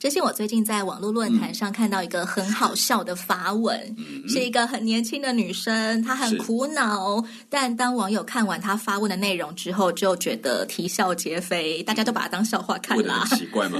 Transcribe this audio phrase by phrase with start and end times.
[0.00, 7.22] 知心，我最近在网络论坛上看到一个很好笑的发文，嗯、是一个很年轻的女生，她很苦恼。
[7.50, 13.26] 但当网友看完她发问的内容之后，就觉得啼笑皆非，大家都把她当笑话看啦。
[13.36, 13.78] 奇怪吗？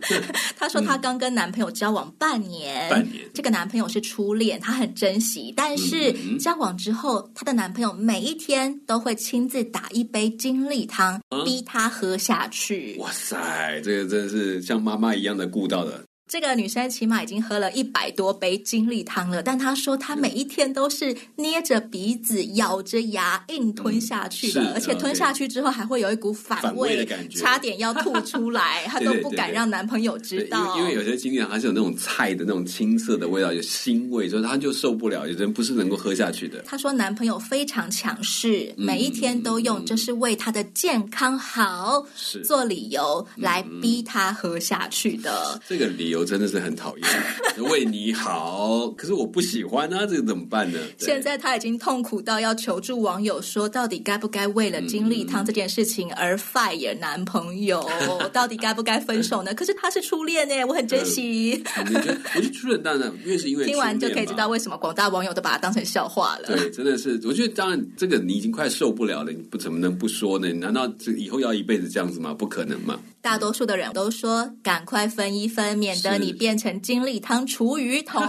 [0.56, 5.52] 她说她刚跟男朋友交往半年，半年，这个男朋友是初恋，她很珍惜。
[5.54, 10.34] 但是交往之后，她的男朋友每一天都会亲自打一杯。
[10.38, 12.96] 精力汤逼她喝下去。
[13.00, 16.07] 哇塞，这个真的是像妈妈一样的悟到的。
[16.28, 30.76] 这个女生起码已经喝了一百多杯精力汤了，但她说她每一天都是捏着鼻子、咬着牙硬吞下去的，嗯、而且吞下去之后还会有一股反胃，的感觉，差点要吐出来，她都不敢让男朋友知道。
[30.76, 36.60] 因为因为有些精力汤它是有那种菜的那种青涩的味道，有腥味，所以她就受不了，有人不是能够喝下去的。
[36.66, 42.04] 她说男朋友非常强势，每一天都用这是为她的健康好
[42.44, 45.58] 做理由来逼她喝下去的。
[45.66, 46.17] 这个理由。
[46.18, 47.06] 我真的是很讨厌，
[47.70, 50.78] 为你好，可是我不喜欢啊，这个怎么办呢？
[50.98, 57.88] 现在他已经痛苦到要求助网友，说到底该不该为了金立汤这件事情而 fire 男朋友？
[58.20, 59.54] 嗯、 到底该不该分手呢？
[59.54, 61.62] 可是他是初恋呢，我很珍惜。
[61.76, 66.48] 嗯、我觉得初恋当然，因为是因为 听完就可以知道为什么广大网友都把它当成笑话了。
[66.48, 70.52] 对，真的是，我觉得当然这个你已经快受不了了，你不怎么能不说呢？
[70.54, 72.34] 难道这以后要一辈子这样子吗？
[72.34, 72.98] 不可能嘛。
[73.20, 78.20] 大多数的人都说赶快分一分，免得你变成精力汤厨余桶。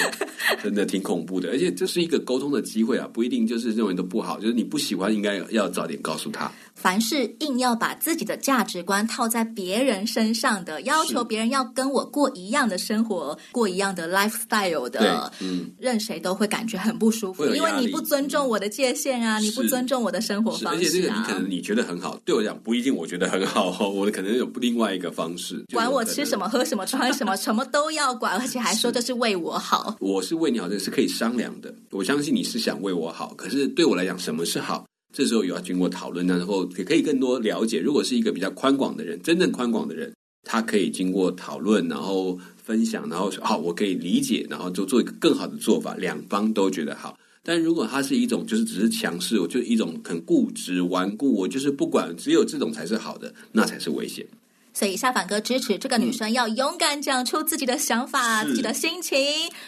[0.62, 6.50] 真的挺恐怖的，而且这是一个沟通的机会啊，不一定就是认为都不好，就是你不喜欢，应该要早点告诉他。
[6.74, 20.72] 凡是硬要把自己的价值观套在别人身上的，要求别人要跟我过一样的生活，过一样的 lifestyle 的，嗯，任谁都会感觉很不舒服，因为你不尊重我的界限啊，你不尊重我的生活方式啊。
[20.72, 23.70] 而且这个你可能你觉得很好，对我讲不一定，我觉得很好，
[24.02, 29.96] 我可能有另外一个方式，管我吃什么、喝什么、穿什么，什么都要管，而且还说这是为我好。
[30.00, 31.72] 我是为你好，这是可以商量的。
[31.92, 34.84] 我相信你是想为我好，可是对我来讲，什么是好？
[35.14, 37.78] 这时候有要经过讨论，然后也可以更多了解。
[37.78, 47.16] 如果是一个比较宽广的人，真正宽广的人，他可以经过讨论，然后分享，然后说好，我可以理解，然后就做一个更好的做法，两方都觉得好。
[47.44, 54.26] 但如果它是一种就是只是强势，我就一种很固执顽固，我就是不管，只有这种才是好的，那才是危险。
[54.74, 59.18] 所以夏凡哥支持这个女生要勇敢讲出自己的想法、自己的心情。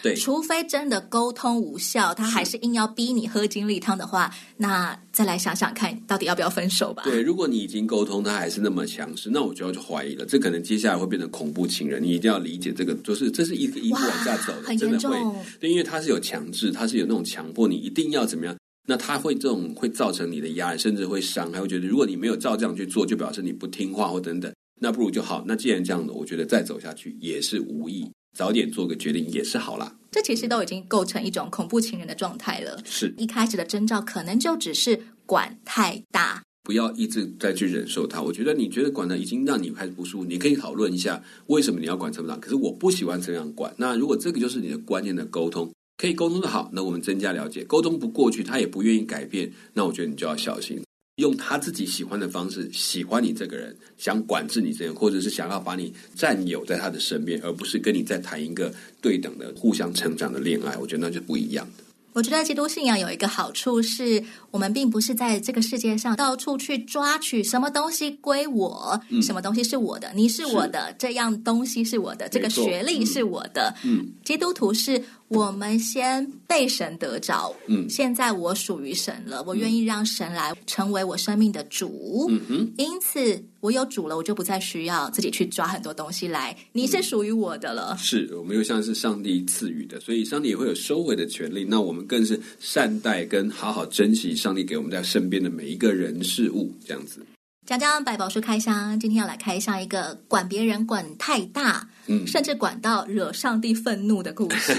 [0.01, 7.03] 对，除非真的沟通无效，他还是硬要逼你喝精力汤的话，那再来想想看，到底要不要分手吧？
[7.03, 10.25] 对，如果你已经沟通，他还是那么强势，那我就要去怀疑了。
[10.25, 12.01] 这可能接下来会变成恐怖情人。
[12.01, 15.11] 你一定要理解这个，就是这是一个一步往下走的，很严重。
[15.11, 15.35] 真的会。
[15.59, 18.55] 对，因为他是有强制，他是有那种强迫你一定要怎么样，
[18.87, 24.51] 那他会这种会造成你的压力，甚至会伤害，会觉得如果你没有照这样去做，就表示你不听话或等等。
[24.79, 25.43] 那不如就好。
[25.47, 29.95] 那既然这样的，我觉得再走下去也是无益，早点做个决定也是好啦。
[30.11, 32.81] 这其实都已经构成一种恐怖情人的状态了。
[32.85, 38.21] 是一开始的征兆，可能就只是管太大，不要一直再去忍受它。
[38.21, 42.37] 我觉得你觉得管的已经让你开始不舒服，你可以讨论一下为什么你要管这么大。
[42.37, 43.73] 可是我不喜欢这样管。
[43.77, 47.63] 那如果这个就是你的观念的沟通，可以沟通的好，那我们增加了解。
[47.63, 50.81] 沟通不过去，他也不愿意改变，那我觉得你就要小心。
[51.17, 60.75] 用他自己喜欢的方式喜欢你这个人，想管制你这个人，或者是想要把你占有在他的身边，而不是跟你在谈一个对等的、互相成长的恋爱。
[60.77, 61.83] 我觉得那就不一样的。
[62.11, 73.73] 我觉得基督信仰有一个好处是，我们并不是在这个世界上到处去抓取什么东西归我，嗯、什么东西是我的，你是我的，这样东西是我的，这个学历是我的。
[73.85, 75.01] 嗯，基督徒是。
[75.27, 97.19] 我们先被神得着，嗯，现在我属于神了，我愿意让神来成为我生命的主，嗯哼，因此我有主了，我就不再需要自己去抓很多东西来，你是属于我的了，是我们又像是上帝赐予的，所以上帝也会有收回的权利，那我们更是善待跟好好珍惜上帝给我们在身边的每一个人事物，这样子。
[97.65, 104.71] 江江百宝书开箱，今天要来开箱一个管别人管太大，嗯，甚至管到惹上帝愤怒的故事，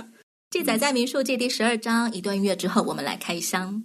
[0.48, 2.10] 记载在民数记第十二章。
[2.14, 3.82] 一段音乐之后，我们来开箱。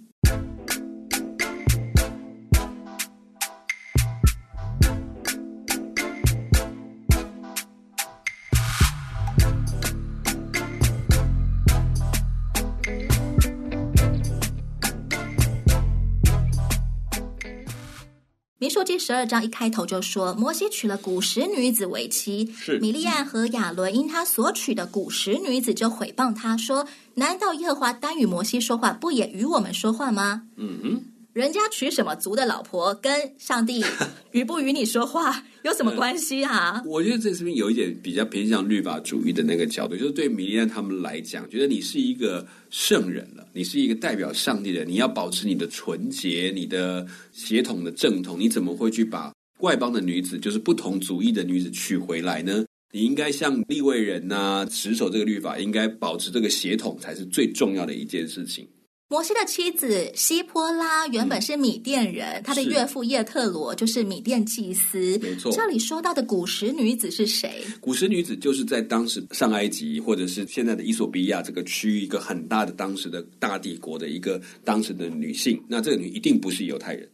[18.86, 30.42] 记十二章一开头就说，摩西娶了古时女子为妻，是米利亚和亚伦因他所娶的古时女子就毁谤他说：难道耶和华单与摩西说话，不也与我们说话吗？
[30.56, 31.04] 嗯哼。
[31.36, 33.84] 人家娶什么族的老婆，跟上帝
[34.32, 36.82] 与不与你说话有什么关系啊？
[36.86, 52.64] 我觉得这是不是有一点比较偏向律法主义的那个角度，就是对米利暗他们来讲，觉得你是一个圣人了，你是一个代表上帝的，你要保持你的纯洁，你的血统的正统，你怎么会去把外邦的女子，就是不同族裔的女子娶回来呢？
[52.92, 58.66] 你应该像立位人呐、啊，持守这个律法，应该保持这个血统才是最重要的一件事情。
[59.08, 65.16] 摩西的妻子希波拉原本是米甸人，嗯、他的岳父叶特罗就是米甸祭司。
[65.22, 67.62] 没错，这里说到的古时女子是谁？
[67.80, 75.62] 古时女子就是在当时上埃及或者是现在的伊索比亚这个区域一个很大的当时的大帝国的一个当时的女性。
[75.68, 77.08] 那这个女一定不是犹太人。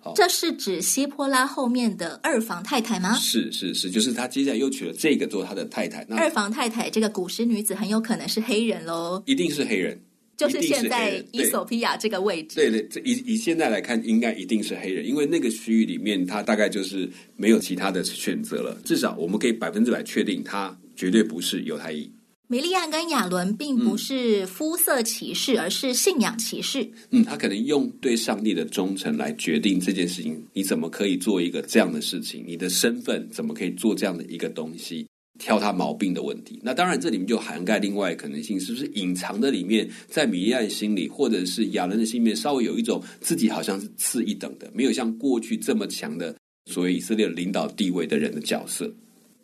[0.00, 3.14] 好，这是指希波拉后面的二房太太吗？
[3.14, 6.04] 是是是，就是他接下来又娶了这个做他的太太。
[6.08, 9.22] 那二房太太这个古时女子很有可能是黑人喽？
[9.26, 9.96] 一定是黑人。
[10.36, 18.76] 就是现在伊索比亚这个位置，对对，这，以以现在来看，应该一定是黑人，因为那个区域里面，他大概就是没有其他的选择了。
[18.84, 22.10] 至少我们可以百分之百确定，他绝对不是犹太裔。
[22.48, 26.88] 米利亚跟亚伦并不是肤色歧视，嗯，而是信仰歧视。
[27.10, 30.40] 嗯，他可能用对上帝的忠诚来决定这件事情。
[30.52, 32.44] 你怎么可以做一个这样的事情？
[32.46, 35.04] 你的身份怎么可以做这样的一个东西？
[35.38, 46.34] 挑他毛病的问题，那当然这里面就涵盖另外可能性，是不是隐藏的里面，在米利暗心里，或者是亚伦的心里面，稍微有一种自己好像是次一等的，没有像过去这么强的
[46.66, 48.92] 所谓以色列领导地位的人的角色。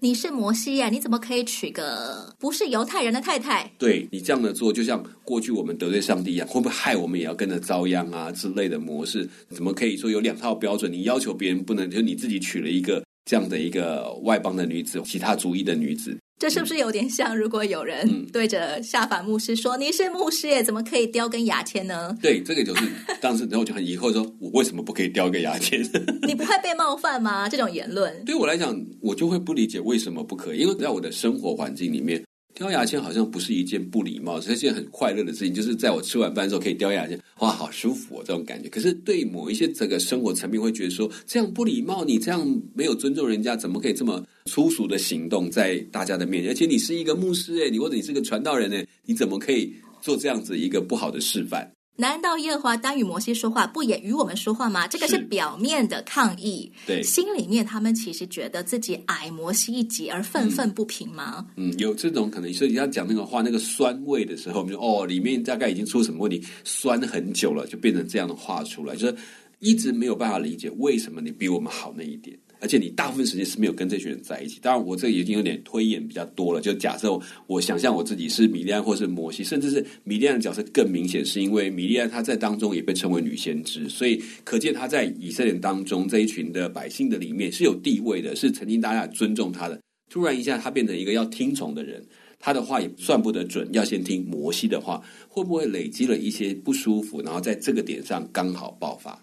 [0.00, 3.70] 你是摩西呀，你怎么可以娶个不是犹太人的太太？
[3.78, 9.28] 对，你这样的做，就像过去我们得罪上帝一样，会不会害我们也要跟着遭殃啊之类的模式？
[9.50, 10.92] 怎么可以说有两套标准？
[10.92, 13.00] 你要求别人不能，就你自己娶了一个？
[13.24, 17.36] 这样的一个外邦的女子，其他族裔的女子，这是不是有点像？
[17.36, 22.84] 如果有人对着下法牧师说：“嗯、你是牧师耶，怎么可以叼根牙签呢？” 对，这个就是
[23.20, 25.80] 当时，然后就很疑惑说：“我为什么不可以叼个牙签？”
[26.26, 27.48] 你不会被冒犯吗？
[27.48, 32.22] 这种言论 对我来讲，我就会不理解为什么不可以，因为在我的生活环境里面。
[32.54, 35.54] 叼牙签好像不是一件不礼貌，是一件很快乐的事情。
[35.54, 38.68] 就是在我吃完饭的时候可以叼牙签，哇，好舒服哦，这种感觉。
[38.68, 46.52] 可是对某一些这个生活层面会觉得说，这样不礼貌，你这样没有尊重人家，怎么可以这么粗俗的行动在大家的面前？
[46.52, 51.72] 而且你是一个牧师诶，你或者你是个传道人诶，你怎么可以做这样子一个不好的示范？
[51.96, 54.88] 难道耶和华单与摩西说话，不也与我们说话吗？
[54.88, 61.46] 这个是表面的抗议，对，心里面他们其实觉得自己矮摩西一截而愤愤不平吗？
[61.56, 62.52] 嗯，嗯，有这种可能。
[62.52, 69.16] 所以要讲那个话，那个酸味的时候，我们就哦，里面大概已经出什么问题，酸很久了，就变成这样的话出来，就是
[69.58, 72.36] 一直没有办法理解为什么你比我们好那一点。
[72.62, 74.60] 而且你大部分时间是没有跟这群人在一起。
[74.62, 76.60] 当然，我这已经有点推演比较多了。
[76.60, 89.76] 就假设我想象我自己是米利安或是摩西，甚至是米利安的角色更明显，是因为米利安他在当中也被称为女先知，所以可见他在以色列当中这一群的百姓的里面是有地位的，是曾经大家尊重他的。
[90.08, 92.00] 突然一下，他变成一个要听从的人，
[92.38, 99.18] 他的话也算不得准，要先听摩西的话，会不会累积了一些不舒服，然后在这个点上刚好爆发？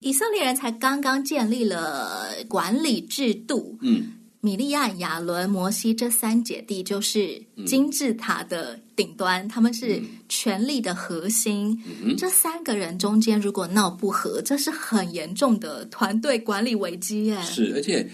[0.00, 11.82] 以色列人才刚刚建立了管理制度，嗯，米利亚、亚伦、摩西这三姐弟就是金字塔的顶端，嗯、他们是权力的核心。
[12.04, 17.40] 嗯、这三个人中间如果闹不和，这是很严重的团队管理危机耶。
[17.42, 18.06] 是，而且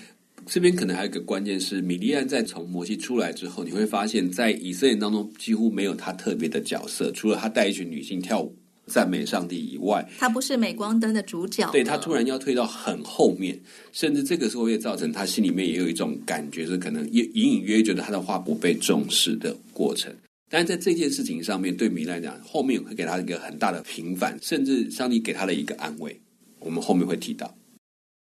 [0.46, 8.56] 这边可能还有一个关键是，米利安在从摩西出来之后，你会发现在以色列当中几乎没有他特别的角色，除了他带一群女性跳舞。
[8.92, 11.70] 赞美上帝以外，他不是镁光灯的主角。
[11.72, 13.58] 对，他突然要退到很后面，
[13.90, 20.14] 甚至这个时候也造成他心里面也有一种感觉，是可能隐隐约约觉得他的话不被重视的过程。
[20.50, 26.14] 但是在这件事情上面，对米来讲，后面会给他一个很大的平反，甚至上帝给他的一个安慰。
[26.58, 27.50] 我们后面会提到。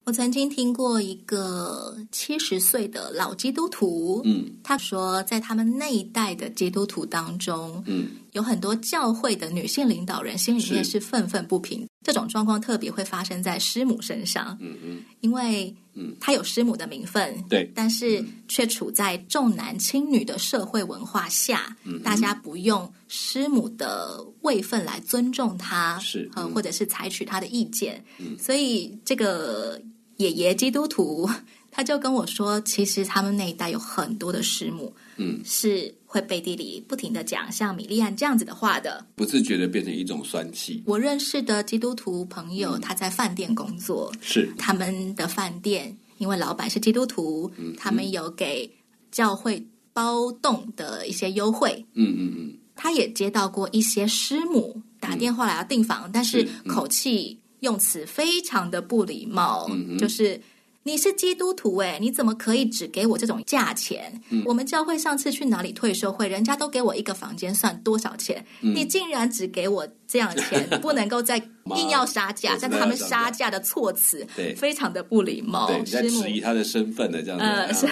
[0.06, 11.00] 我曾经听过一个七十岁的老基督徒，嗯，他说，在他们那一代的基督徒当中，嗯，有很多教会的女性领导人心里面是。
[11.00, 11.86] 愤愤不平。
[12.04, 29.80] 这种状况特别会发生在师母身上，嗯嗯，因为，嗯，她有师母的名分，对，但是却处在重男轻女的社会文化下，嗯，大家不用师母的位分来尊重她，是，嗯，或者是采取她的意见，嗯，所以这个。
[30.16, 31.26] 爷爷基督徒，
[31.70, 40.82] 他他就跟我说，其实他们那一代有很多的师母，嗯，是会背地里不停的讲像米利安这样子的话的，不自觉的变成一种酸气。
[40.84, 44.52] 我认识的基督徒朋友，他在饭店工作，是。
[44.58, 48.68] 他们的饭店，因为老板是基督徒，嗯，他们有给
[49.12, 60.40] 教会包栋的一些优惠，嗯嗯嗯，他也接到过一些师母打电话来要订房，但是口气用词非常的不礼貌，就是。
[60.82, 64.20] 你是基督徒哎，你怎么可以只给我这种价钱？
[64.30, 68.44] 嗯、我们教会上次去哪里退休会，人家都给我一个房间算多少钱？
[68.62, 71.38] 嗯、你竟然只给我这样的钱， 不能够再
[71.76, 75.66] 硬要杀价，但他们杀价的措辞对非常的不礼貌。
[75.68, 77.44] 对，在质疑他的身份的这样子。
[77.44, 77.88] 呃，甚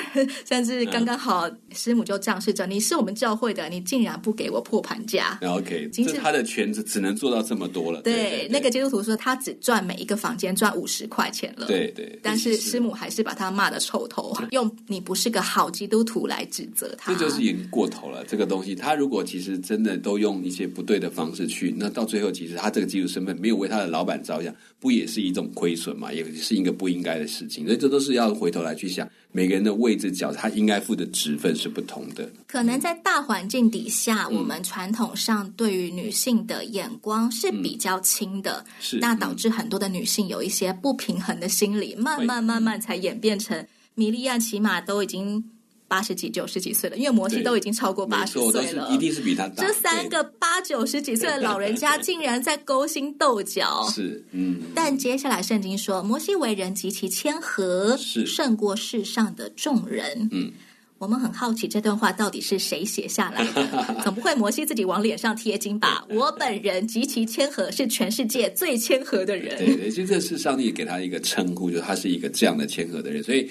[0.47, 5.39] 甚至刚刚好师母就仗势着，你是我们教会的，你竟然不给我破盘价。
[5.43, 8.03] OK，这他的权只只能做到这么多了。
[8.03, 11.67] 对，那个基督徒说他只赚每一个房间赚五十块钱了。
[11.67, 18.25] 对对，但是师母还是把他骂的臭头， 用你不是个好基督徒来指责他，这就是已经过头了。
[18.25, 26.13] 这个东西，他如果其实真的都用一些不对的方式去，那到最后其实他这个基督身份没有为他的老板着想，不也是一种亏损嘛？
[26.13, 27.65] 也是一个不应该的事情。
[27.67, 32.29] 所以这都是要回头来去想，每个人的位置角，他应该负的职分是不同的。
[32.47, 45.45] 可能在大环境底下，嗯、我们传统上对于女性的眼光是比较轻的，嗯、是那导致很多的女性有一些不平衡的心理，慢慢慢慢才演变成米利亚，起码都已经。
[45.89, 49.65] 八十几、九十几岁了，因为摩西都已经超过八十岁了，一定是比他大。
[49.65, 54.61] 这三个八九十几岁的老人家竟然在勾心斗角，是嗯。
[54.75, 60.29] 但接下来圣经说，摩西为人极其谦和，是胜过世上的众人。
[60.31, 60.53] 嗯，
[60.99, 63.97] 我们很好奇这段话到底是谁写下来的？
[64.05, 66.05] 总不会摩西自己往脸上贴金吧？
[66.13, 69.57] 我本人极其谦和，是全世界最谦和的人。
[69.57, 73.51] 对对，其实这是上帝给他一个称呼，就是他是一个这样的谦和的人，所以。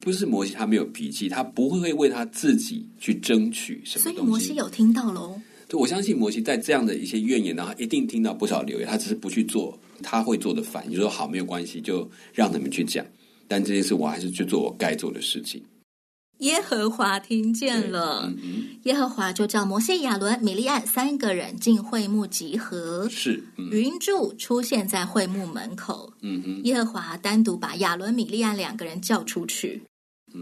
[0.00, 4.16] 不是摩西，他没有脾气，他不会为他自己去争取什么东西。
[4.16, 5.40] 所以摩西有听到喽。
[5.66, 8.86] 对，我相信摩西在这样的一些怨言然后，一定听到不少留言。
[8.86, 13.04] 他只是不去做他会做的反应，你说好没有关系，就让你们去讲。
[13.48, 15.62] 但这件事我还是去做我该做的事情。
[16.38, 23.08] 耶和华听见了，嗯嗯、耶和华就叫摩西、亚伦、米利安三个人进会幕集合。
[23.08, 26.12] 是，嗯、云柱出现在会幕门口。
[26.20, 29.82] 嗯哼耶和华单独把亚伦、米利安两个人叫出去。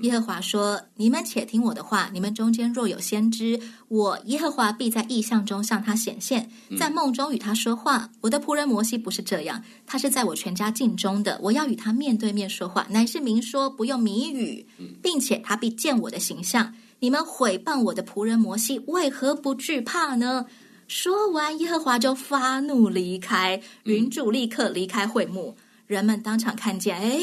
[0.00, 2.08] 耶和华说：“你们且听我的话。
[2.14, 8.11] 你们中间若有先知，我耶和华必在意象中向他显现，在梦中与他说话。
[8.22, 11.38] 我的仆人摩西不是这样，他是在我全家境中的。
[11.42, 14.66] 我要与他面对面说话，乃是明说，不用谜语，
[15.02, 16.75] 并且他必见我的形象。
[16.99, 20.46] 你们毁谤我的仆人摩西，为何不惧怕呢？”
[20.88, 25.56] 说完，耶和华就发怒离开，云柱立刻离开会幕，
[25.87, 27.18] 人们当场看见，哎。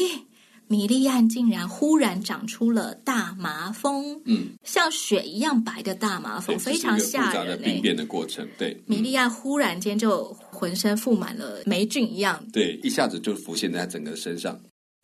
[0.70, 7.48] 米利亚竟然忽然长出了大麻风，嗯，像雪一样白的大麻风，非常吓人。
[7.48, 14.56] 的病变的过程，对，米利亚忽然间就浑身覆满了霉菌一样，对，一下子就浮现在整个身上。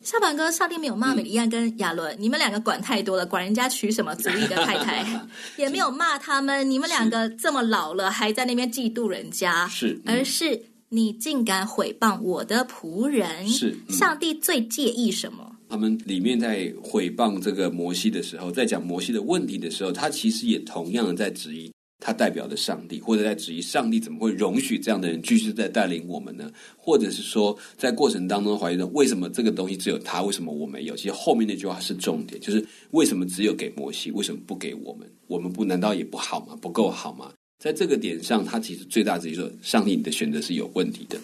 [0.05, 5.05] 小板哥，上帝没有骂米利亚跟亚伦，嗯、你们两个管太多了，管人家娶什么族裔的太太，
[5.57, 15.56] 也没有骂他们，你们两个这么老了还在那边嫉妒人家，是，而是你竟敢毁谤我的仆人，是，嗯、上帝最介意什么？
[15.69, 26.51] 他们里面在毁谤这个摩西的时候，在讲摩西的问题的时候，他其实也同样的在质疑他代表的上帝，或者在质疑上帝怎么会容许这样的人继续在带领我们呢？
[26.77, 30.95] 或者是说，在过程当中怀疑着为什么这个东西只有他，为什么我没有？
[30.95, 35.09] 其实后面那句话是重点，就是为什么只有给摩西，为什么不给我们？
[35.27, 36.55] 我们不难道也不好吗？
[36.61, 37.33] 不够好吗？
[37.59, 41.19] 在这个点上，他其实最大质疑说，上帝你的选择是有问题的。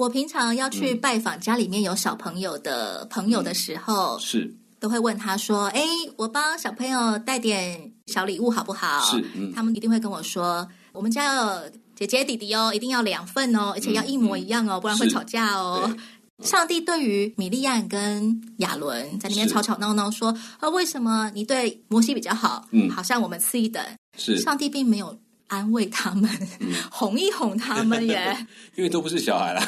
[0.00, 5.82] 我平常要去拜访家里面有小朋友的朋友的时候，嗯、是都会问他说：“哎，
[6.16, 15.94] 我帮小朋友带点小礼物好不好？”是，嗯、他们一定会跟我说：“我们家有姐姐弟弟哦，一定要两份哦，而且要一模一样哦，嗯、不然会吵架哦。”
[16.42, 22.66] 上帝对于米利安跟亚伦在那边吵吵闹闹说：“啊，为什么你对摩西比较好？
[22.70, 23.84] 嗯，好像我们次一等。”
[24.16, 25.14] 是，上帝并没有。
[25.50, 26.30] 安慰他们，
[26.60, 28.34] 嗯、哄一哄他们耶，
[28.76, 29.60] 因为都不是小孩啦，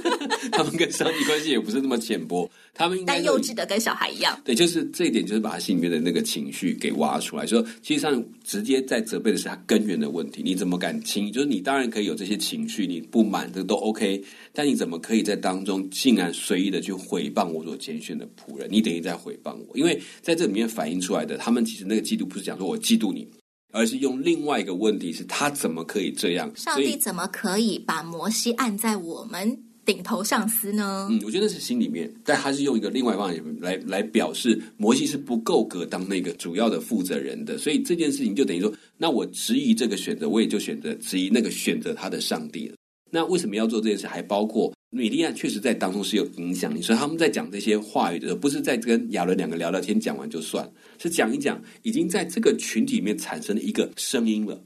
[0.50, 4.40] 他们跟上帝关系也不是那么浅薄，他们应该但幼稚的跟小孩一样。
[4.42, 10.42] 对，就是这一点，就是把他心里面的那个情绪给挖出来，说，其实上直接在责备的是他根源的问题。
[10.42, 11.30] 你怎么敢轻易？
[11.30, 14.24] 就是你当然可以有这些情绪，你不满这个都 OK，
[14.54, 18.66] 但你怎么可以在当中竟然随意的去毁谤我所拣选的仆人？
[18.70, 23.28] 你等于在毁谤我，因为在这里面反映出来的，他们其实那个嫉妒不是讲说我嫉妒你。
[23.72, 26.50] 而是用另外一个问题是他怎么可以这样？
[26.56, 31.08] 上帝怎么可以把摩西按在我们顶头上司呢？
[31.10, 42.75] 嗯，我觉得是心里面，但他是用一个另外一方面来来表示，摩西是不够格当那个主要的负责人的，所以这件事情就等于说，那我质疑这个选择，我也就选择质疑那个选择他的上帝了。
[43.10, 44.06] 那为什么要做这件事？
[44.06, 54.60] 还包括米利亚确实在当中是有影响力，所以他们在讲这些话语的时候，不是在跟亚伦两个聊聊天，讲完就算，是讲一讲，已经在这个群体里面产生了一个声音了。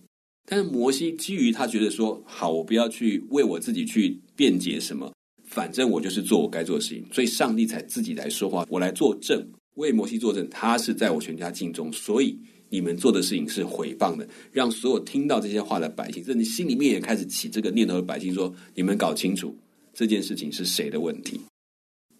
[0.46, 5.12] 但是摩西基于他觉得说，好，我不要去为我自己去辩解什么，
[5.46, 12.38] 反正我就是做我该做的事情，所以上帝才自己来说话，我来作证，为摩西作证，他是在我全家境中，所以
[12.70, 19.54] 你们做的事情是毁谤的，让所有听到这些话的百姓，甚至心里面也开始起这个念头的百姓说，你们搞清楚
[19.92, 21.40] 这件事情是谁的问题。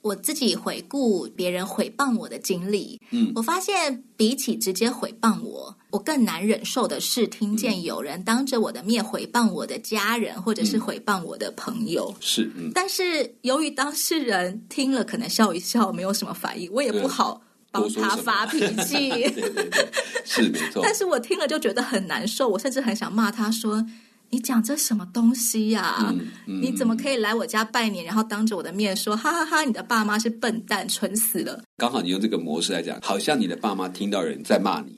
[0.02, 12.14] 我自己回顾别人毁谤我的经历，嗯，我发现比起直接毁谤我，我更难忍受的是听见有人当着我的面毁谤我的家人，或者是毁谤我的朋友。
[12.18, 19.10] 是，嗯，但是由于当事人听了可能笑一笑，没有什么反应，我也不好帮他发脾 气。
[19.10, 19.88] 对对对，
[20.24, 20.80] 是没错。
[20.84, 23.86] 但是我听了就觉得很难受，我甚至很想骂他说。
[24.32, 26.62] 你讲这什么东西呀、啊嗯嗯？
[26.62, 29.64] 你怎么可以来我家拜年，然后当着我的面说哈哈哈哈？
[29.64, 31.60] 你的爸妈是笨蛋，蠢死了。
[31.78, 34.96] 刚好你用这个模式来讲，好像你的爸妈听到人在骂你，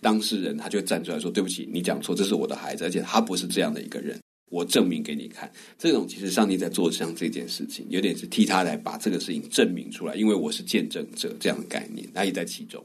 [0.00, 4.18] 当事人他就站出来说：“对不起，你讲错，这是我的孩子，而且他不是这样的一个人，
[4.50, 12.84] 我证明给你看。”这种其实上帝在做像这件事情，有点是替他来把这个事情证明出来，因为我是见证者这样的概念，他也在其中。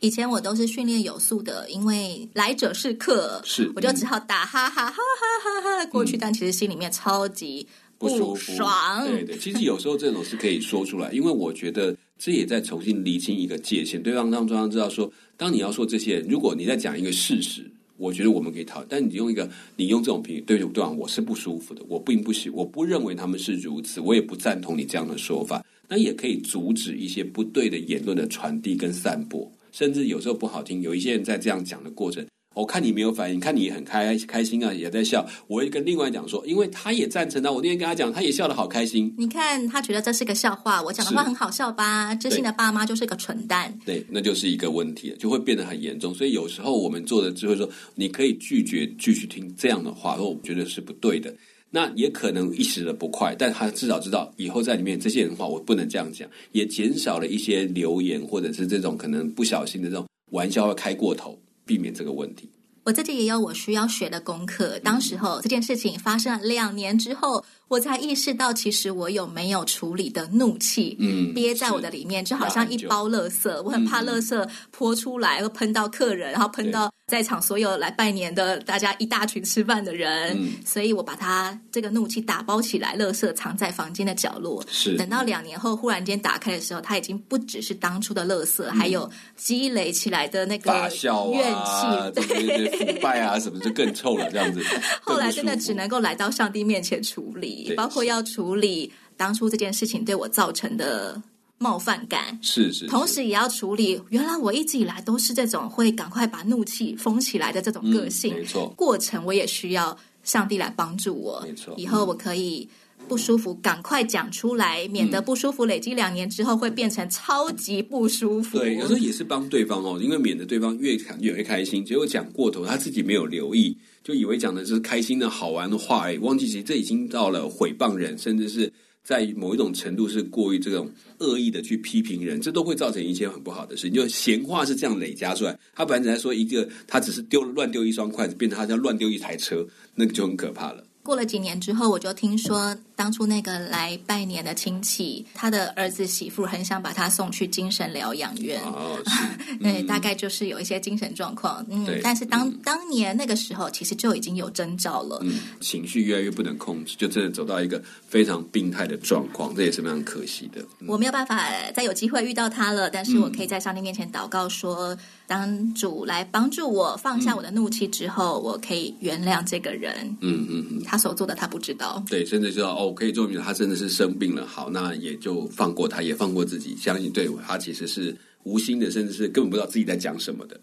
[0.00, 7.64] 以前我都是训练有素的，因为来者是客，是我就只好打哈哈哈哈哈哈过去，嗯，但其实心里面超级
[7.98, 9.06] 不舒服，爽。
[9.06, 29.50] 对对，其实有时候这种是可以说出来，因为我觉得这也在重新厘清一个界限，对方让对方知道说，当你要说这些，如果你在讲一个事实，我觉得我们可以讨论，但你用一个你用这种评语对对方，我是不舒服的，我并不喜，我不认为他们是如此，我也不赞同你这样的说法，那也可以阻止一些不对的言论的传递跟散播。
[29.70, 35.26] 甚至有时候不好听，有一些人在这样讲的过程，我看你没有反应，看你很开开心啊，也在笑。
[35.46, 39.14] 我会跟另外讲说，因为他也赞成啊，我那天跟他讲，他也笑得好开心。
[39.18, 42.14] 你看他觉得这是个笑话，我讲的话很好笑吧？
[42.14, 43.76] 知心的爸妈就是个蠢蛋。
[43.84, 46.14] 对，那就是一个问题了，就会变得很严重。
[46.14, 51.34] 所以有时候我们做的只会说，你可以拒绝继续听这样的话，说我觉得是不对的。
[51.74, 61.38] 那也可能一时的不快，但他至少知道以后在里面这些人的话，我不能这样讲，也减少了一些留言或者是这种可能不小心的这种玩笑会开过头，
[61.72, 62.50] 避免这个问题。
[62.84, 64.78] 我自己也有我需要学的功课。
[64.80, 84.64] 当时候这件事情发生了两年之后，我才意识到，其实我有没有处理的怒气，嗯，憋在我的里面，就好像一包垃圾，我很怕垃圾泼出来，会喷到客人，然后喷到在场所有来拜年的大家一大群吃饭的人，嗯，所以我把他这个怒气打包起来，垃圾藏在房间的角落。
[84.70, 94.62] 是，等到两年后忽然间打开的时候，他已经不只是当初的垃圾，嗯，还有积累起来的那个怨气，啊，对对对，腐败啊什么就更臭了，这样子。
[95.02, 97.74] 后来真的只能够来到上帝面前处理。
[97.76, 101.20] 包括要处理当初这件事情对我造成的
[101.62, 108.74] 冒犯感，是是，是，同时也要处理原来我一直以来都是这种会赶快把怒气封起来的这种个性，嗯、没错。
[108.76, 111.72] 过程我也需要上帝来帮助我，没错。
[111.76, 112.68] 以后我可以
[113.06, 118.58] 不舒服，赶快讲出来，免得不舒服累积两年之后会变成超级不舒服。
[118.58, 123.76] 对，有时候也是帮对方哦，因为免得对方越讲越会开心，结果讲过头，他自己没有留意。
[124.04, 128.72] 就以为讲的是开心的好玩的话，哎，忘记其实这已经到了毁谤人，甚至是
[129.04, 133.94] 在某一种程度是过于这种恶意的去批评人，这都会造成一些很不好的事情。
[133.94, 140.84] 就闲话是这样累加出来，他本来只在说一个，他只是丢乱丢一双筷子，变成他这样乱丢一台车，那个就很可怕了。
[141.02, 148.62] 过了几年之后，我就听说当初那个来拜年的亲戚，他的儿子媳妇很想把他送去精神疗养院。
[148.62, 148.96] 哦，
[149.60, 151.66] 对、嗯，大概就是有一些精神状况。
[151.68, 155.18] 嗯，但是当、嗯、当年那个时候，其实就已经有征兆了。
[155.22, 160.60] 嗯，情绪越来越不能控制，就真的走到一个非常病态的状况，这也是非常可惜的。
[160.78, 164.96] 嗯、我没有办法再有机会遇到他了，但是我可以在上帝面前祷告说。
[165.24, 170.14] 当主来帮助我放下我的怒气之后，嗯，我可以原谅这个人。
[170.20, 172.04] 嗯嗯嗯，他所做的他不知道。
[172.06, 174.46] 对，甚至知道哦，可以证明他真的是生病了。
[174.46, 180.60] 好，那也就放过他，也放过自己，相信对他其实是无心的，甚至是根本不知道自己在讲什么的。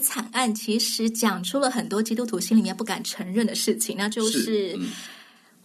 [0.00, 4.78] 惨案其实讲出了很多基督徒心里面不敢承认的事情，那就是。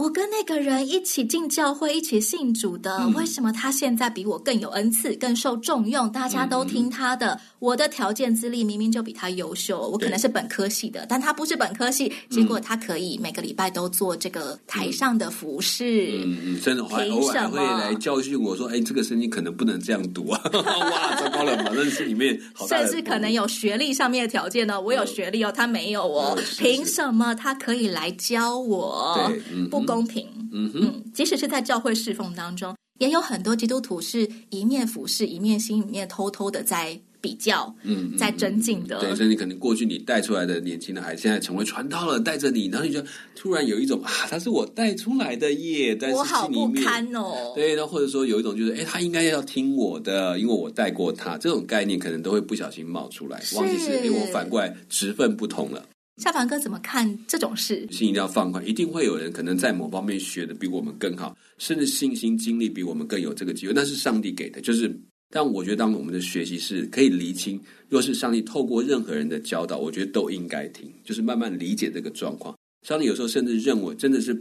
[0.04, 6.12] 我跟那个人一起进教会，一起信主的，嗯、为什么他现在比我更有恩赐，更受重用？
[6.12, 7.36] 大家都听他的。
[7.36, 16.20] 嗯、我的条件资历明明就比他优秀，我可能是本科系的，但他不是本科系，结果他可以每个礼拜都做这个台上的服饰。
[16.22, 24.82] 嗯嗯，真的，还偶尔会来教训我说：“哎，这个圣经可能不能这样读啊！” 哇，糟糕了，反正是里面好甚至可能有学历上面的条件呢。
[24.82, 29.32] 我有学历哦，他没有哦，凭什么他可以来教我？
[29.72, 29.93] 不。
[29.93, 39.00] 公平，嗯哼嗯，即使是在教会侍奉当中，也有很多基督徒是一面服侍，一面心里面偷偷的在比较，嗯，在增进的。
[39.00, 43.02] 对，所以你可能过去你带出来的年轻的孩子，现在成为传道了，带着你，然后你就
[43.34, 47.54] 突然有一种啊，他是我带出来的耶，但是我好不堪哦。
[47.56, 55.82] 对，然后或者说有一种就是，哎，他应该要听我的，因为我带过他，这种概念可能都会不小心冒出来，忘记是，哎，我反过来职分不同了。
[56.18, 57.88] 夏凡哥怎么看这种事？
[57.92, 64.62] 心一定要放宽，一定会有人可能在某方面学的比我们更好，甚至信心经历比我们更有这个机会，那是上帝给的。
[64.62, 64.96] 就是，
[65.32, 72.56] 但我觉得当我们的学习是可以厘清，若是上帝透过任何人的教导，我觉得都应该听，就是慢慢理解这个状况。
[72.88, 74.40] 上帝有时候甚至认为，真的是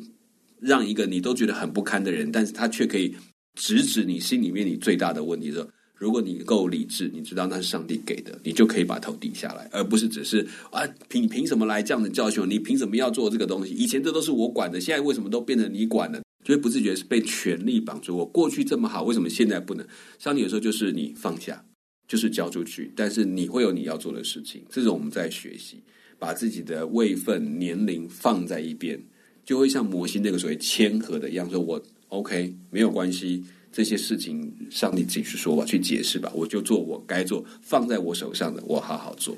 [0.61, 3.15] 让一个你都觉得很不堪的人，但是他却可以
[3.55, 5.69] 直指你心里面你最大的问题的时候。
[6.03, 12.45] 如果你够理智，你知道那是上帝给的，你就可以把头低下来，而不是只是啊，凭凭什么来这样的教训？
[12.51, 13.73] 你凭什么要做这个东西？
[13.73, 16.21] 以前这都是我管的，现在为什么都变成你管了？
[16.45, 18.17] 就会不自觉是被权力绑住。
[18.17, 19.87] 我过去这么好，为什么现在不能？
[20.19, 21.65] 上帝有时候就是你放下，
[22.09, 24.61] 就是交出去，但是你会有你要做的事情。
[24.71, 25.77] 这种我们在学习，
[26.19, 29.01] 把自己的位分、年龄放在一边，
[29.47, 33.45] 就会像摩西那个所谓谦和的一样，说我 OK，没有关系。
[33.73, 36.31] 这些事情，上帝自己去说吧，去解释吧。
[36.35, 39.37] 我就做我该做，放在我手上的，我好好做。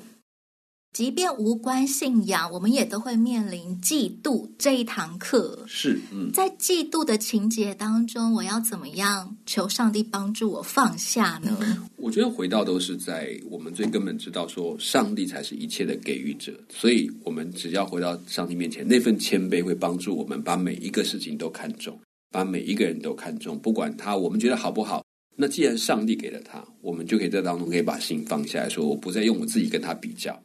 [0.93, 5.65] 即便无关信仰，我们也都会面临嫉妒这一堂课。
[5.67, 11.57] 是，嗯，在嫉妒的情节当中，我要怎么样求上帝帮助我放下呢？
[11.97, 21.99] 我觉得回到都是在我们最根本知道说，上帝才是一切的给予者，所以我们只要回到上帝面前，那份谦卑会帮助我们把每一个事情都看重。
[22.35, 25.01] 把每一个人都看重，不管他，我们觉得好不好？
[25.37, 30.37] 那既然上帝给了他，我们就可以在当中可以把心放下来说，我不再用我自己跟他比较，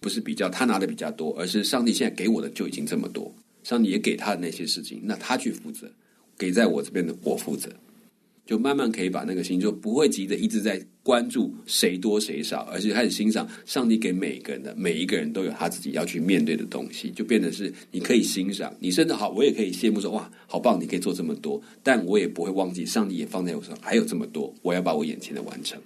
[0.00, 3.30] 不是比较他拿的比较多，而是上帝现在给我的就已经这么多，
[3.62, 5.86] 上帝也给他的那些事情，那他去负责，
[6.38, 7.68] 给在我这边的我负责。
[8.44, 25.80] 就慢慢可以把那个心，就不会急着一直在关注谁多谁少，而是开始欣赏上帝给每个人的，每一个人都有他自己要去面对的东西，就变得是你可以欣赏，你甚至好，我也可以羡慕说哇，好棒，你可以做这么多，但我也不会忘记上帝也放在我手上，还有这么多，我要把我眼前的完成。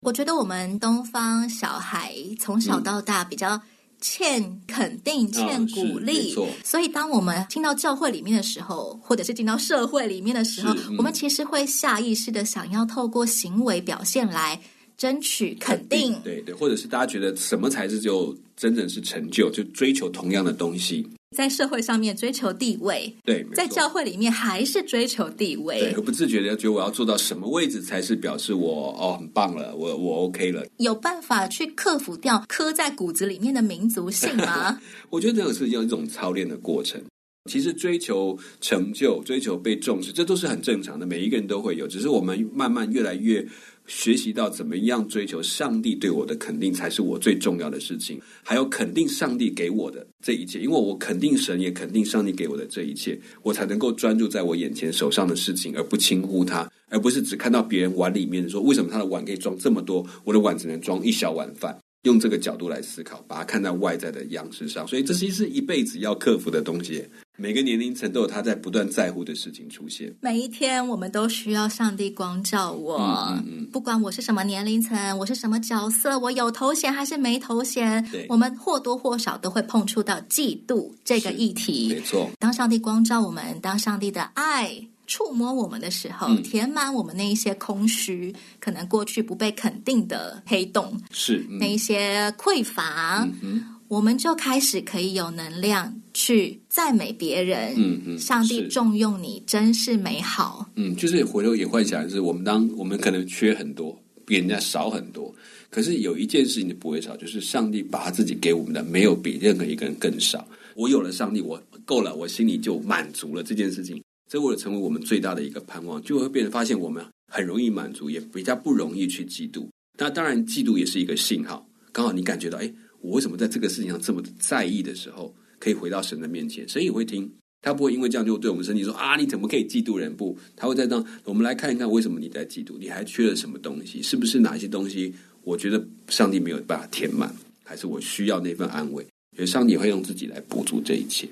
[0.00, 3.60] 我觉得我们东方小孩从小到大比较。
[4.00, 14.60] 欠肯定，欠鼓励，哦、所以当我们进到教会里面的时候，或者是进到社会里面的时候，嗯、我们其实会下意识的想要透过行为表现来
[14.96, 16.12] 争取肯定。
[16.12, 21.06] 肯定对对，或者是大家觉得什么才是就真正是成就，就追求同样的东西。
[21.36, 30.64] 在社会上面追求地位，对；在教会里面还是追求地位，对，而不自觉的觉得我要做到什么位置才是表示我哦很棒了，我我 OK 了。
[30.78, 34.80] 有办法去克服掉刻在骨子里面的民族性吗？
[35.10, 37.02] 我觉得这个是要一种操练的过程。
[37.50, 41.86] 其实追求成就、追求被重视，这都是很正常的，每一个人都会有。
[41.86, 43.46] 只是我们慢慢越来越。
[43.86, 48.20] 学习到怎么样追求上帝对我的肯定，才是我最重要的事情。
[48.42, 61.78] 还有肯定上帝给我的这一切，因为我肯定神，也肯定上帝给我的这一切，我才能够专注在我眼前手上的事情，而不轻忽它，而不是只看到别人碗里面说，为什么他的碗可以装这么多，我的碗只能装一小碗饭。
[62.02, 67.04] 用这个角度来思考，把它看在外在的样式上，所以这其实是一辈子要克服的东西。
[67.36, 70.14] 每个年龄层都有他在不断在乎的事情出现。
[70.20, 72.96] 每一天，我们都需要上帝光照我。
[73.30, 81.92] 嗯嗯嗯，不管我是什么年龄层，我是什么角色，我有头衔还是没头衔，我们或多或少都会碰触到嫉妒这个议题。
[81.94, 84.88] 没错，当上帝光照我们，当上帝的爱。
[85.08, 97.74] 触摸我们的时候，嗯、填满我们那一些空虚，可能过去不被肯定的黑洞，是、嗯、那一些匮乏，嗯、哼我们就开始可以有能量去赞美别人。
[97.76, 100.68] 嗯嗯，上帝重用你，真是美好。
[100.74, 105.34] 嗯，就是回头也幻想，是我们当我们可能缺很多，比人家少很多，
[105.70, 110.46] 可是有一件事情就不会少，就是上帝把他自己给我们的，没有比任何一个人更少。
[110.74, 113.42] 我有了上帝，我够了，我心里就满足了。
[113.42, 114.02] 这件事情。
[114.28, 119.68] 这为了成为我们最大的一个盼望，就会变得发现我们很容易满足，也比较不容易去嫉妒。
[119.96, 122.68] 那当然，嫉妒也是一个信号，刚好你感觉到，哎，
[123.06, 127.30] 我为什么在这个事情上这么在意的时候，可以回到神的面前，神也会听，
[127.62, 130.12] 他不会因为这样就对我们身体，说啊，你怎么可以嫉妒人？
[130.16, 132.72] 不，他会在这，我们来看一看，为什么你在嫉妒？
[132.80, 134.02] 你还缺了什么东西？
[134.02, 135.14] 是不是哪些东西？
[135.44, 139.06] 我觉得上帝没有办法填满，还是我需要那份安慰？
[139.36, 141.28] 所以上帝会用自己来补足这一切。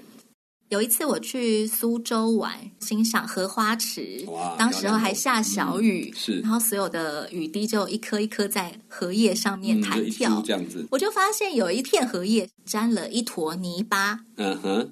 [0.71, 14.91] 有一次我去苏州玩，欣赏荷花池，哇，当时候还下小雨，嗯、是，然后所有的雨滴就一颗一颗在荷叶上面弹跳，嗯、这样子，我就发现有一片荷叶沾了一坨泥巴，嗯哼，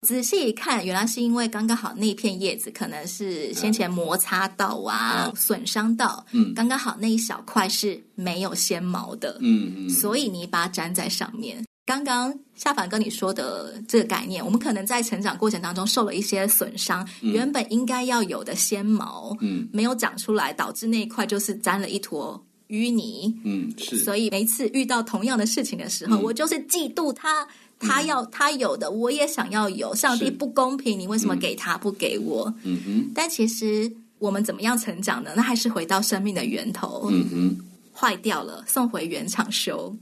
[0.00, 11.64] 仔细一看，原来是因为刚刚好那片叶子可能是先前摩擦到啊，损、嗯、伤到，嗯，刚刚好那一小块是没有纤毛的，嗯嗯，所以泥巴粘在上面。
[11.90, 23.96] 刚刚夏凡跟你说的这个概念，我们可能在成长过程当中受了一些损伤，嗯、原本应该要有的纤毛，嗯，没有长出来，导致那一块就是沾了一坨淤泥，嗯，是。
[24.04, 27.44] 所以每次遇到同样的事情的时候，嗯、我就是嫉妒他，
[27.80, 29.92] 他要他有的，我也想要有。
[29.92, 32.54] 上帝不公平，你为什么给他不给我？
[32.62, 33.10] 嗯哼。
[33.12, 35.32] 但其实我们怎么样成长呢？
[35.34, 37.08] 那还是回到生命的源头。
[37.10, 37.58] 嗯哼。
[37.92, 39.92] 坏掉了，送回原厂修。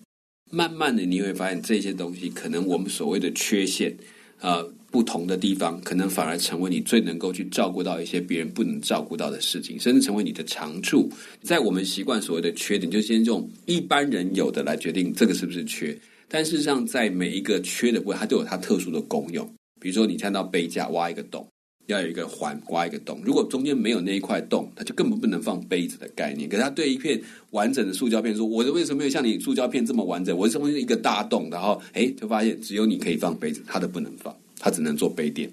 [0.51, 3.95] 慢慢的，你会发现这些东西，可能我们所谓的缺陷，
[4.41, 11.11] 呃，不同的地方，可能反而成为你最能够去照顾到一些别人不能照顾到的事情，甚至成为你的长处。
[11.43, 15.97] 在我们习惯所谓的缺点，就先用一般人有的来决定这个是不是缺。
[16.29, 19.47] 但事实上，在每一个缺的部分，它都有它特殊的功用。
[19.81, 21.47] 比如说，你看到杯架挖一个洞。
[21.89, 23.21] 要有一个环，挖一个洞。
[23.25, 26.49] 如果中间没有那一块洞，它就根本不能放杯子的概念。
[26.49, 27.21] 可是它对一片
[27.51, 30.37] 完整的塑胶片说：“我的为什么没有像你塑胶片这么完整？
[30.37, 35.51] 我是中间一个大洞？”然后，哎，就发现只有你可以放杯子，他的不能放，他只能做杯垫。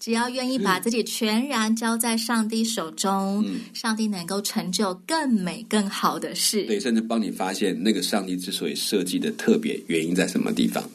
[0.00, 6.62] 只要愿意把自己全然交在上帝手中，嗯，上帝能够成就更美、更好的事。
[6.64, 10.88] 对，甚至帮你发现那个上帝之所以设计的特别原因在什么地方。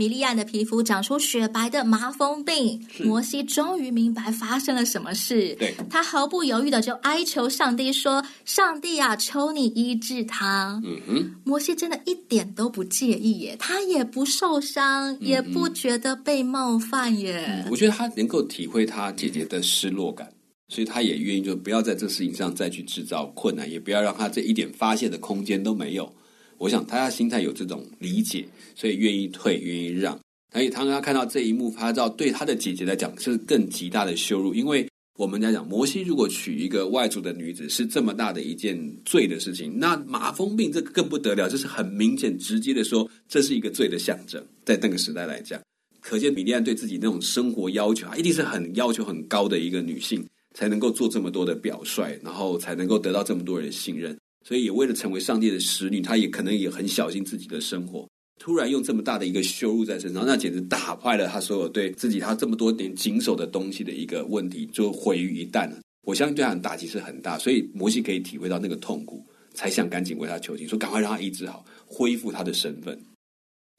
[0.00, 5.54] 米利亚的皮肤长出雪白的麻风病，摩西终于明白发生了什么事。
[5.58, 17.68] 对，他毫不犹豫的就哀求上帝说：“上帝啊，求你医治他。”嗯哼，摩西真的一点都不介意耶，他也不受伤，嗯、也不觉得被冒犯耶、嗯。
[17.70, 20.32] 我觉得他能够体会他姐姐的失落感，
[20.68, 26.10] 所以他也愿意就不要在这事情上再去制造困难，也不要让他这一点发泄的空间都没有。
[26.56, 28.46] 我想他的心态有这种理解，
[28.80, 30.18] 所以愿意退，愿意让。
[30.50, 34.54] 所以当他看到这一幕，拍照对他的姐姐来讲是更极大的羞辱。
[34.54, 34.88] 因为
[35.18, 44.42] 我们在讲，摩西如果娶一个外族的女子是这么大的一件罪的事情，那麻风病这更不得了，这是很明显、直接的说，这是一个罪的象征。
[44.64, 45.60] 在那个时代来讲，
[46.00, 54.16] 可见米利暗对自己那种生活要求，一定是很要求很高的一个女性，才能够做这么多的表率，然后才能够得到这么多人的信任。
[54.42, 58.08] 所以也为了成为上帝的使女，她也可能也很小心自己的生活。
[58.40, 65.76] 突然用这么大的一个羞辱在身上，那简直打坏了他所有对自己他这么多年谨守的东西的一个问题，就毁于一旦了。
[66.06, 69.22] 我相信对他的打击是很大，所以摩西可以体会到那个痛苦，
[69.52, 72.98] 才想赶紧为他求情，说赶快让他医治好，恢复他的身份。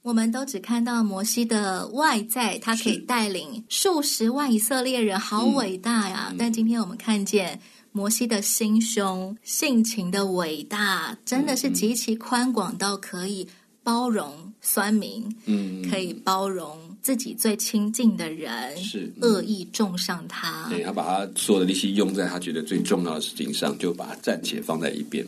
[0.04, 6.28] 我们都只看到摩西的外在，他可以带领数十万以色列人，好伟大呀！
[6.30, 7.60] 嗯，但今天我们看见。
[7.94, 13.46] 摩西的心胸、性情的伟大，真的是极其宽广到可以
[13.84, 20.68] 包容酸民，嗯，可以包容自己最亲近的人，是、嗯、恶意中伤他。
[20.70, 25.26] 对，他把他所有的力气用在他觉得最重要的事情上，就把他暂且放在一边。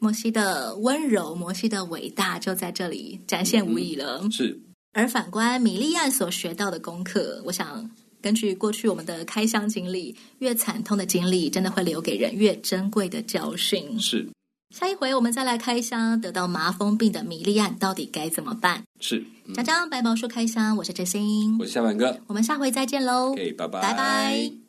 [0.00, 4.20] 摩西的温柔，摩西的伟大，就在这里展现无遗了。
[4.22, 4.58] 嗯、是。
[4.92, 7.90] 而反观米利亚所学到的功课，我想。
[8.22, 13.98] 根据过去我们的开箱经历，越惨痛的经历，真的会留给人越珍贵的教训。
[13.98, 14.28] 是，
[14.70, 18.84] 下一回我们再来开箱，得到麻风病的米利暗到底该怎么办？
[19.00, 23.32] 是，讲讲白毛说开箱，我是哲欣，我是夏满哥，我们下回再见喽。
[23.32, 24.59] OK，拜拜，拜拜。